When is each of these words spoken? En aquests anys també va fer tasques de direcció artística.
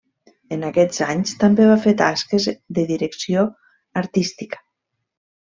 En 0.55 0.63
aquests 0.69 1.01
anys 1.07 1.33
també 1.43 1.67
va 1.71 1.75
fer 1.83 1.93
tasques 2.01 2.49
de 2.79 2.87
direcció 2.93 3.47
artística. 4.03 4.65